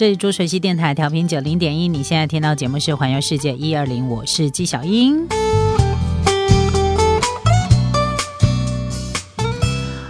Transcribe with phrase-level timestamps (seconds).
[0.00, 5.28] 这里珠水溪电台调频九零点一，你现在听到节目是《环游世界一二零》，我是纪晓英。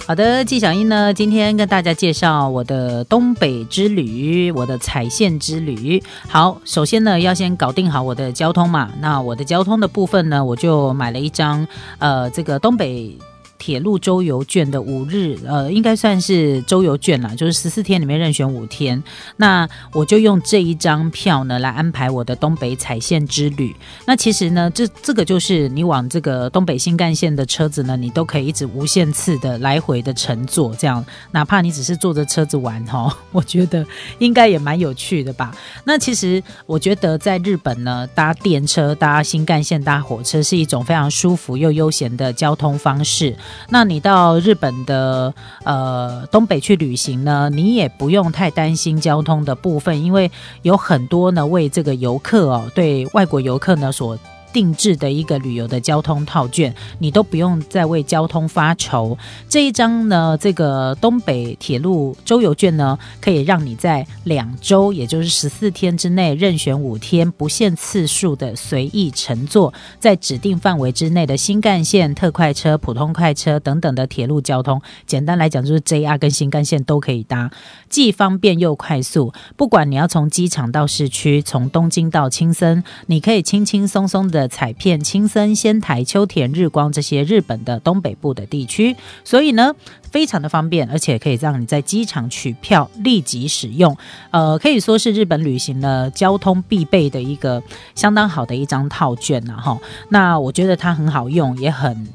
[0.06, 6.00] 好的，纪晓英呢，今天跟大家介绍我的东北之旅，我的彩线之旅。
[6.28, 8.92] 好，首先呢，要先搞定好我的交通嘛。
[9.00, 11.66] 那我的交通的部分呢，我就买了一张
[11.98, 13.18] 呃，这个东北。
[13.60, 19.00] 铁路周游券的五日，呃，应该算是周游券啦，就是十四天里面任选五天。
[19.36, 23.76] 那我就用这一张票呢来安排我的东北彩线之旅。
[24.06, 33.86] 那其实呢，这这个就是你往这个东北新干线的车子呢，你都可以一直无限次的来回的乘坐，这样哪怕你只是坐着车子玩哈，我觉得
[34.18, 35.54] 应该也蛮有趣的吧。
[35.84, 43.36] 那其实我觉得在日本呢，搭电车、搭新干线、搭火车是一种非常舒服又悠闲的交通方式。
[43.68, 45.32] 那你到日本的
[45.64, 50.30] 呃东北去旅行呢，你也不用太担心交通的部分，因为
[50.62, 54.18] 有很多呢为这个游客哦，对外国游客呢所。
[54.52, 59.16] 定制的一个旅游的交通套券，你都不用再为交通发愁。
[59.48, 74.82] 这一张呢，这个东北铁路周游券呢，可以让你在两周，也就是十四天之内，任选五天不限次数的随意乘坐，在指定范围之内的新干线、特快车、普通快车等等的铁路交通。
[75.06, 77.50] 简单来讲，就是 JR 跟新干线都可以搭，
[77.88, 79.32] 既方便又快速。
[79.56, 84.39] 不管你要从机场到市区，从东京到青森，你可以轻轻松松的。
[84.40, 89.74] 的彩片、青森、仙台、秋田、日光这些日本的东北部的地区，所以呢，
[90.10, 93.94] 非常的方便，而且可以让你在机场取票立即使用，
[94.30, 97.62] 呃，可以说是日本旅行的交通必备的一个
[97.94, 99.78] 相当好的一张套券呐，哈。
[100.08, 102.08] 那我觉得它很好用，也很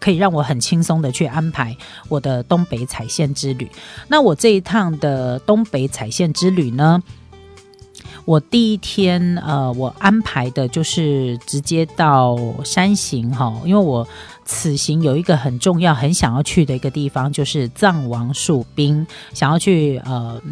[0.00, 1.76] 可以让我很轻松的去安排
[2.08, 3.70] 我的东北彩线之旅。
[4.08, 7.02] 那我这一趟的东北彩线之旅呢？
[8.26, 14.06] 我第一天，呃，我安排的就是直接到山形哈，因为我
[14.44, 20.42] 此行有一个很重要、很想要去的一个地方，就是藏王树冰，想要去呃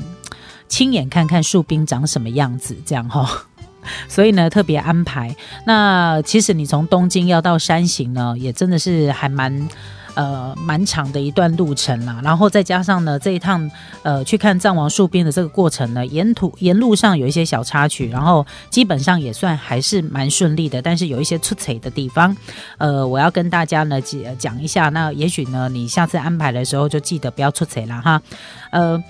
[0.68, 3.28] 亲眼看看树冰长什么样子，这样哈，
[4.08, 5.34] 所以呢特别安排。
[5.66, 9.68] 那其实你从东京要到山形呢，也真的是还蛮。
[10.14, 13.70] 呃，蛮长的一段路程啦，然后再加上呢，这一趟
[14.02, 22.36] 呃去看藏王树边的这个过程呢，沿途沿路上有一些小插曲，然后基本上也算还是蛮顺利的，但是有一些出彩的地方，
[22.78, 28.22] 呃，我要跟大家呢讲讲一下，那也许呢你下次安排的时候就记得不要出彩了哈，
[28.70, 29.03] 呃。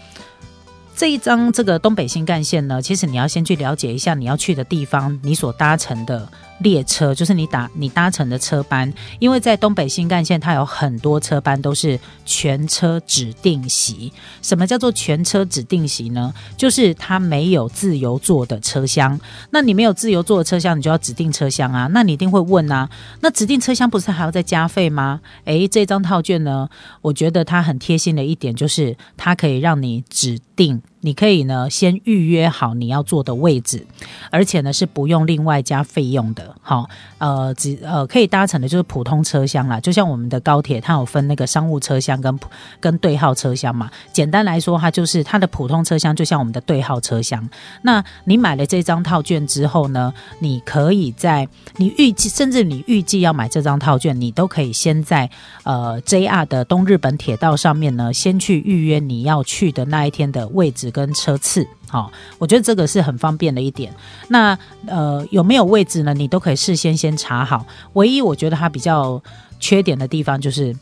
[0.97, 6.28] 这一张这个东北新干线呢，其实你要先去了解一下你要去的地方，你所搭乘的
[6.59, 14.12] 列车，就是你打你搭乘的车班，因为在东北新干线它有很多车班都是全车指定席。
[14.41, 16.32] 什么叫做全车指定席呢？
[16.56, 19.19] 就是它没有自由座的车厢。
[19.50, 21.88] 那你没有自由座的车厢，你就要指定车厢啊。
[21.93, 22.88] 那你一定会问啊，
[23.20, 25.20] 那指定车厢不是还要再加费吗？
[25.44, 26.69] 诶，这张套券呢，
[27.03, 30.81] 我觉得它很贴心的一点就是它可以让你指定。
[31.04, 33.87] 你可以呢先预约好你要坐的位置，
[34.31, 36.56] 而且呢是不用另外加费用的。
[36.62, 36.88] 好，
[37.19, 42.41] 呃，只呃可以搭乘的就是普通车厢啦，就像我们的高铁，它有分那个商务车厢跟
[42.81, 43.91] 跟对号车厢嘛。
[44.14, 47.47] 简单来说，它就是它的普通车厢就像我们的对号车厢。
[47.82, 55.28] 那你买了这张套券之后呢，你可以在你预计甚至你预计要买这张套券，你都可以先在
[55.64, 60.91] 呃 JR 的东日本铁道上面呢，先去预约你要去的那一天的位置。
[60.94, 63.93] 跟车次，好，我觉得这个是很方便的一点。
[64.28, 64.56] 那
[64.87, 66.15] 呃，有没有位置呢？
[66.15, 67.66] 你都可以事先先查好。
[67.94, 69.21] 唯一我觉得它比较
[69.59, 70.75] 缺点的地方就是，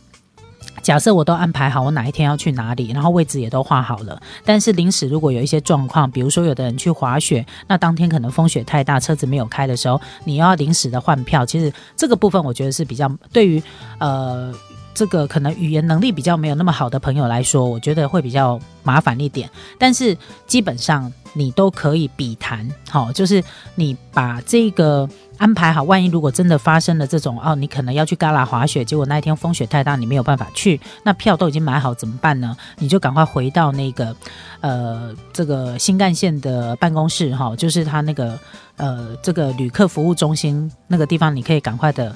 [0.83, 13.62] 假设我都安排好我哪一天要去哪里，然后位置也都画好了，但是临时如果有一些状况，比如说有的人去滑雪，那当天可能风雪太大，车子没有开的时候，你要临时的换票，其实这个部分我觉得是比较对于
[13.99, 14.53] 呃。
[14.94, 19.49] 这个可能语言能力比较没有那么好的朋友来说，我觉得会比较麻烦一点。
[19.79, 20.17] 但是
[20.47, 23.43] 基本上你都可以比谈，好，就是
[23.75, 25.09] 你把这个
[25.39, 25.83] 安排好。
[25.83, 32.55] 万一如果真的发生了这种哦，你可能要去旮旯滑雪，结果那一天风雪太大，你没有办法去，那票都已经买好，怎么办呢？
[32.79, 34.15] 你就赶快回到那个
[34.61, 38.38] 呃这个新干线的办公室，哈，就是他那个
[38.77, 42.15] 呃这个旅客服务中心那个地方，你可以赶快的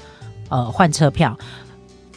[0.50, 1.36] 呃换车票。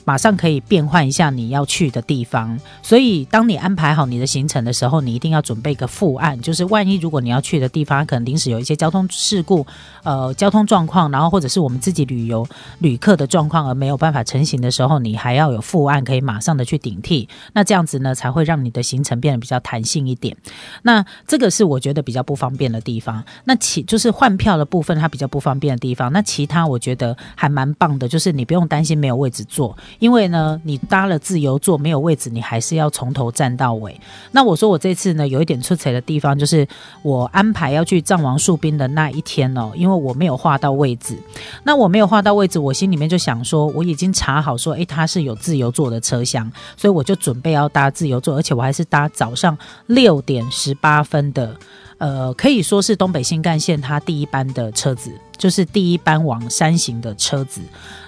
[0.09, 2.59] 马上可以变换一下你要去的地方。
[2.81, 9.63] 所以，当你安排好你的行程的时候，你一定要准备一个副案，就是万一如果你要去的地方可能临时有一些交通事故，
[10.01, 12.43] 呃，交通状况，然后或者是我们自己旅游
[12.79, 17.29] 旅客的状况而没有办法成行的时候，你还要有副案可以马上的去顶替。
[17.53, 20.35] 那这样子呢，才会让你的行程变得比较弹性一点。
[20.81, 23.23] 那这个是我觉得比较不方便的地方。
[23.43, 26.11] 那其就是换票的部分，它比较不方便的地方。
[26.11, 33.99] 那其他我觉得还蛮棒的，就是你不用担心没有位置坐，因为呢，你搭了自由座没有位置，你还是要从头站到尾。
[34.31, 36.67] 那我说我这次呢，有一点出彩的地方，就是
[37.03, 41.17] 我安排要去藏王树冰的那一天哦，因为我没有画到位置。
[41.63, 49.57] 那我没有画到位置，我心里面就想说，我已经查好说，诶，它是有自由座的车厢，所以我就准备要搭自由座，而且我还是搭早上
[49.87, 51.55] 六点十八分的。
[51.97, 57.59] 呃，可以说是东北新干线它第一班的车子，就是第一班往山行的车子。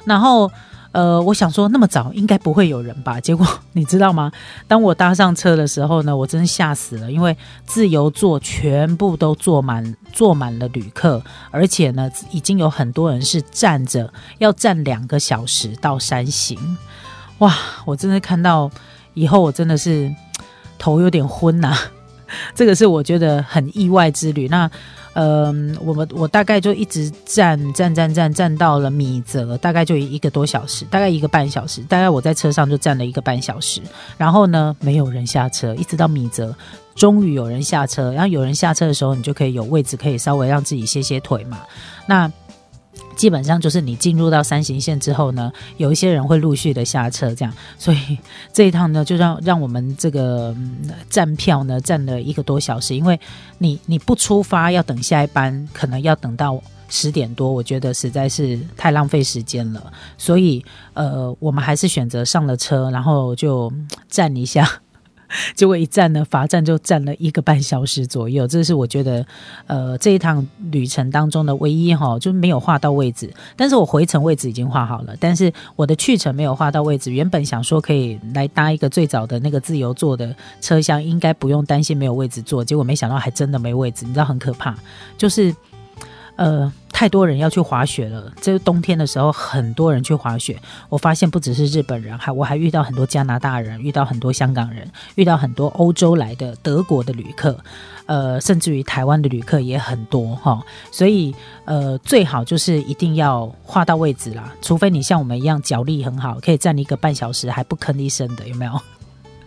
[0.06, 0.50] 然后，
[0.92, 3.20] 呃，我想说那么早应该不会有人吧？
[3.22, 4.32] 结果你知道吗？
[4.68, 7.36] 当我搭上车的时候呢，我真吓死了，因为
[7.66, 16.78] 自由座全部都坐满，坐满了旅客，而且呢，已经有很多人是站着，要站两个小时到山行。
[17.38, 17.56] 哇，
[17.86, 18.70] 我真的看到
[19.14, 20.14] 以后，我真的是
[20.78, 21.76] 头有点昏呐。
[22.56, 24.48] 这个是我觉得很意外之旅。
[24.48, 24.70] 那，
[25.14, 31.82] 嗯，我们我大概就一直站站站站站到了米泽，大概就一个多小时，大概一个半小时。
[31.82, 33.82] 大概我在车上就站了一个半小时。
[34.18, 36.56] 然后呢，没有人下车，一直到米泽，
[36.96, 38.12] 终于有人下车。
[38.14, 41.60] 然后有人下车的时候，你就可以有位置，可以稍微让自己歇歇腿嘛。
[42.06, 42.32] 那。
[43.22, 48.18] 基本上就是你进入到三行线之后呢，有一些人会陆续的下车，这样，所以
[48.52, 50.56] 这一趟呢，就让让我们这个
[51.08, 53.20] 站票呢站了一个多小时，因为
[53.60, 56.60] 你你不出发要等下一班，可能要等到
[56.90, 60.66] 十点多，我觉得实在是太浪费时间了，所以
[60.96, 63.72] 呃，我们还是选择上了车，然后就
[64.10, 64.81] 站一下。
[65.56, 68.48] 结果一站呢，罚站就站了一个半小时左右。
[68.48, 69.26] 这是我觉得，
[69.68, 73.32] 呃，这一趟旅程当中的唯一哈，就没有画到位置。
[73.56, 77.12] 但是我回程位置已经画好了，但是我的去程没有画到位置。
[77.12, 82.64] 原本想说可以来搭一个最早的那个自由座的车厢，应该不用担心没有位置坐。
[82.64, 84.76] 结果没想到还真的没位置，你知道很可怕，
[85.18, 85.56] 就是。
[86.38, 88.32] 呃，太多人要去滑雪了。
[88.40, 90.56] 这个冬天的时候，很多人去滑雪。
[90.88, 97.58] 我发现不只是日本人，还我还遇到很多加拿大人，遇到很多香港人，遇到很多欧洲来的、德国的旅客，
[98.06, 100.64] 呃，甚至于台湾的旅客也很多哈。
[100.92, 101.34] 所以，
[101.66, 108.80] 呃，最好就是一定要画到位置啦，除非你像我们一样脚力很好，可以站一个半小时还不吭一声的，有没有？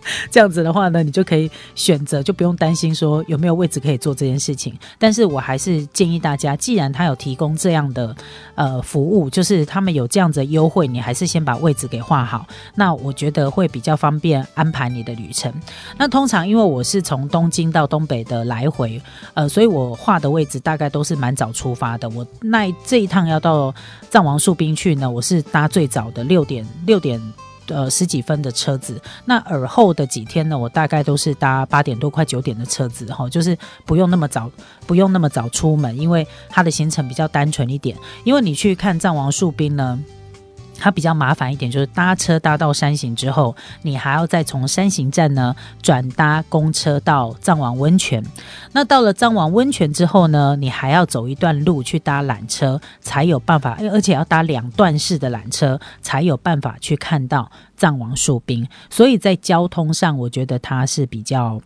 [0.31, 4.77] 这样子的话呢，你就可以选择，就不用担心说有没有位置可以做这件事情。
[4.99, 8.15] 但是我还是建议大家，既然他有提供这样的
[8.55, 12.47] 呃服务，就是他们有这样子的优惠，你还是先把位置给画好。
[12.75, 15.53] 那我觉得会比较方便安排你的旅程。
[15.97, 19.01] 那通常因为我是从东京到东北的来回，
[19.35, 22.09] 呃，所以我画的位置大概都是蛮早出发的。
[22.11, 23.75] 我那这一趟要到
[24.11, 27.21] 藏王树冰去呢，我是搭最早的六点六点。
[27.69, 34.51] 呃，十几分的车子，那耳后的几天呢，我大概都是搭八点多快九点的车子哈，就是不用那么早，
[34.87, 37.97] 不用那么早出门，因为它的行程比较单纯一点。
[38.25, 39.99] 因为你去看藏王树冰呢。
[40.79, 48.23] 它比较麻烦一点，就是搭车搭到山形之后，你还要再从山形站呢转搭公车到藏王温泉。
[48.73, 57.51] 那到了藏王温泉之后呢，你还要走一段路去搭缆车，才有办法，而且要搭两段式的缆车，才有办法去看到。
[57.77, 61.61] 藏王树冰，所以在交通上，我觉得它是比较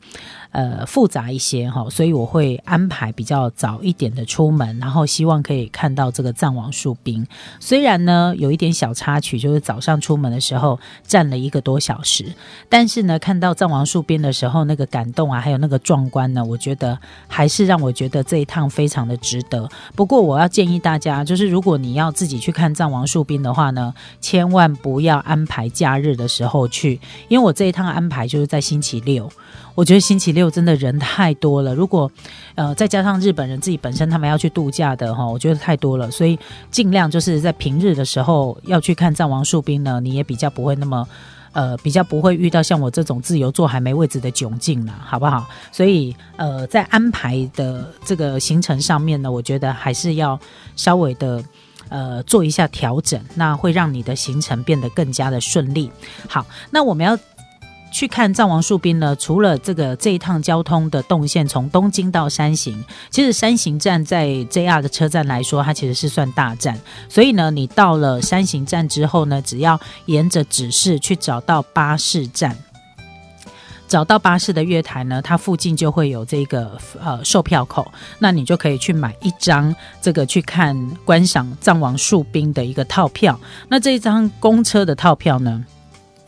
[0.52, 7.26] 呃复杂一些哈，所以我会安排比较早一点的出门，然后希望可以看到这个藏王树冰。
[7.60, 12.24] 虽然呢有一点小插曲，就是早上出门的时候站了一个多小时，
[12.68, 19.68] 但是呢看到藏王树冰的时候，那个感动啊，还有那个壮观呢，我觉得还是让我觉得这一趟非常的值得。
[19.94, 25.98] 不过我要建议大家，就是如果你要自己去看藏王树冰的话呢，千万不要安排假。
[25.98, 29.28] 日的时候去，因为我这一趟安排就是在星期六，
[29.74, 31.74] 我觉得星期六真的人太多了。
[31.74, 32.08] 如果
[32.54, 36.38] 呃再加上日本人自己本身他们要去度假的哈，我觉得太多了，所以
[36.70, 41.06] 尽量就是在平日的时候要去去看藏王树冰呢，你也比较不会那么
[41.52, 45.46] 呃比较不会遇到像我这种自由坐还没位置的窘境了，好不好？
[45.70, 50.40] 所以呃在安排的这个行程上面呢，我觉得还是要
[50.74, 51.44] 稍微的。
[51.90, 55.90] 呃，做一下调整，那会让你的行程变得更加的顺利。
[56.28, 57.18] 好，那我们要
[57.90, 66.78] 去看藏王树兵呢，除了这个这一趟交通的动线从东京到山形，其实山形站在 JR 的车站来说，它其实是算大站。
[67.08, 72.56] 所以呢，你到了山形站之后呢，只要沿着指示去找到巴士站。
[73.88, 80.76] 找到巴士的月台呢，它附近就会有这个呃售票口，那你就可以去买一张这个去看
[81.06, 83.40] 观赏藏王树兵的一个套票。
[83.66, 85.64] 那这一张公车的套票呢？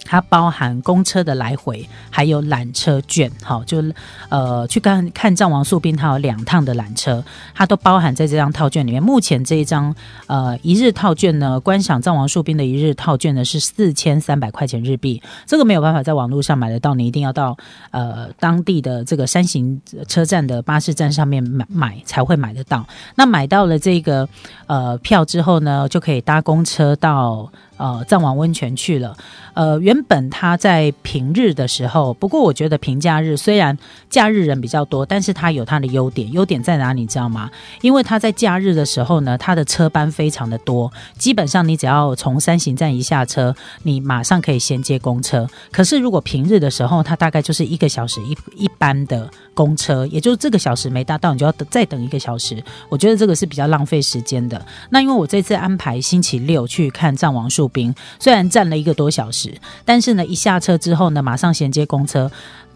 [0.04, 3.83] 它包含公车的来回，还有缆车券，好，就
[4.28, 7.23] 呃去看看藏王树兵，它有两趟的缆车，
[7.54, 9.02] 它都包含在这张套券里面。
[9.02, 9.95] 目前这一张
[10.26, 17.57] 呃一日套券呢，观赏藏王树兵的一日套券呢是四千三百块钱日币，这个没有办法在网络上买得到，你一定要到
[17.90, 22.87] 呃当地的这个山形车站的巴士站上面买买才会买得到。
[23.14, 24.28] 那买到了这个
[24.66, 27.50] 呃票之后呢，就可以搭公车到。
[27.80, 29.16] 呃，藏王温泉去了。
[29.54, 33.76] 呃，原本他在平日的时候，不过我觉得平假日虽然
[34.10, 36.30] 假日人比较多，但是他有他的优点。
[36.30, 37.00] 优点在哪里？
[37.00, 37.50] 你知道吗？
[37.80, 45.49] 因为他在假日的时候呢，他的车班非常的多，基本上你只要从三行站一下车，你马上可以衔接公车。
[45.72, 52.62] 可是如果平日的时候，他大概就是一个小时一一班的公车，也就是这个小时没搭到，你就要等再等一个小时。
[52.90, 54.62] 我觉得这个是比较浪费时间的。
[54.90, 57.69] 那因为我这次安排星期六去看藏王树。
[57.70, 59.52] 兵虽然站了一个多小时，
[59.84, 62.30] 但是呢，一下车之后呢，马上衔接公车，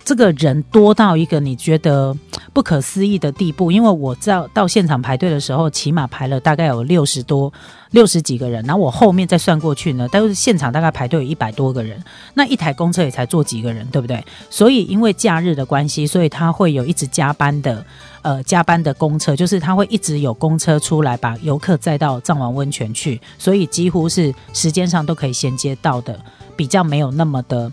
[0.04, 2.16] 这个人多到一个你觉得
[2.52, 3.70] 不可思议的地步。
[3.70, 7.52] 因为我到到现场排队的时候，起码排了大概有六十多、
[7.90, 12.02] 六十几个人，然后我后面再算过去呢，都是现场大概排队有一百多个人。
[12.34, 14.24] 那一台公车也才坐几个人，对不对？
[14.50, 17.84] 所以因为假日的关系，所以他会有一直加班的。
[18.24, 26.18] 呃，加班的公车就是它会一直有公车出来把游客载到藏王温泉去，所以几乎是时间上都可以衔接到的，
[26.56, 27.70] 比较没有那么的。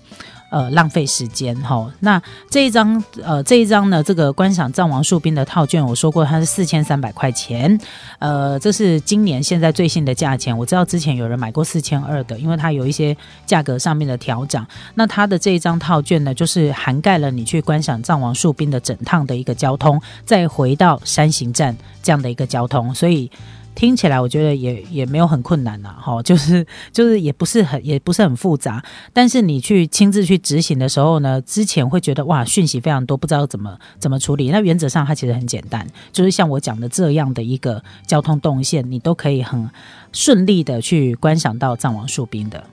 [0.51, 1.89] 呃，浪费时间哈。
[2.01, 7.79] 那这一张呃，这一张呢，这个观赏藏王树冰的套券，我说过它是四千三百块钱。
[8.19, 10.55] 呃，这是今年现在最新的价钱。
[10.55, 13.15] 我知道之前有人买过四千二的，因为它有一些
[13.45, 14.63] 价格上面的调整。
[14.95, 23.31] 那它的这一张套券呢，就是涵盖了你去观赏藏王树冰的整趟的一个交通，再回到山形站这样的一个交通，所以。
[23.73, 34.49] 听起来我觉得也也没有很困难呐， 哈，就是就是也不是很也不是很复杂，但是你去亲自去执行的时候呢，之前会觉得哇讯息非常多，不知道怎么怎么处理。
[34.49, 39.69] 那原则上它其实很简单，就是像我讲的这样的一个交通动线，你都可以很
[40.11, 42.63] 顺利的去观赏到藏王树冰的。